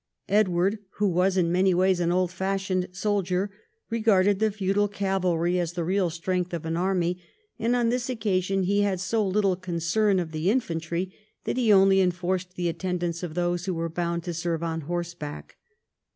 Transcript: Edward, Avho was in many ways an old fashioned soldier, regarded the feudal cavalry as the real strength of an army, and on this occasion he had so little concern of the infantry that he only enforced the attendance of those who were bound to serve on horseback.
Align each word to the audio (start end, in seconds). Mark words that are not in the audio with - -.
Edward, 0.29 0.79
Avho 0.97 1.07
was 1.11 1.37
in 1.37 1.51
many 1.51 1.75
ways 1.75 1.99
an 1.99 2.11
old 2.11 2.31
fashioned 2.31 2.87
soldier, 2.91 3.51
regarded 3.91 4.39
the 4.39 4.49
feudal 4.49 4.87
cavalry 4.87 5.59
as 5.59 5.73
the 5.73 5.83
real 5.83 6.09
strength 6.09 6.55
of 6.55 6.65
an 6.65 6.75
army, 6.75 7.21
and 7.59 7.75
on 7.75 7.89
this 7.89 8.09
occasion 8.09 8.63
he 8.63 8.81
had 8.81 8.99
so 8.99 9.23
little 9.23 9.55
concern 9.55 10.17
of 10.19 10.31
the 10.31 10.49
infantry 10.49 11.13
that 11.43 11.57
he 11.57 11.71
only 11.71 12.01
enforced 12.01 12.55
the 12.55 12.67
attendance 12.67 13.21
of 13.21 13.35
those 13.35 13.65
who 13.65 13.75
were 13.75 13.89
bound 13.89 14.23
to 14.23 14.33
serve 14.33 14.63
on 14.63 14.81
horseback. 14.81 15.55